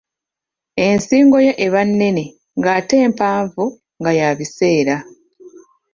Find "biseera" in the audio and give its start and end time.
4.37-4.95